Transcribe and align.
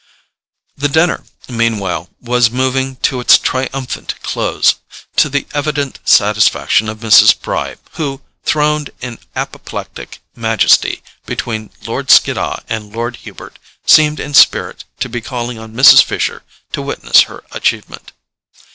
The 0.75 0.87
dinner, 0.89 1.25
meanwhile, 1.47 2.09
was 2.19 2.49
moving 2.49 2.95
to 3.05 3.19
its 3.19 3.37
triumphant 3.37 4.15
close, 4.23 4.77
to 5.17 5.29
the 5.29 5.45
evident 5.53 5.99
satisfaction 6.05 6.89
of 6.89 7.01
Mrs. 7.01 7.39
Bry, 7.39 7.75
who, 7.91 8.19
throned 8.43 8.89
in 9.01 9.19
apoplectic 9.35 10.19
majesty 10.35 11.03
between 11.27 11.69
Lord 11.85 12.09
Skiddaw 12.09 12.61
and 12.67 12.91
Lord 12.91 13.17
Hubert, 13.17 13.59
seemed 13.85 14.19
in 14.19 14.33
spirit 14.33 14.85
to 15.01 15.07
be 15.07 15.21
calling 15.21 15.59
on 15.59 15.75
Mrs. 15.75 16.03
Fisher 16.03 16.41
to 16.71 16.81
witness 16.81 17.21
her 17.29 17.43
achievement. 17.51 18.11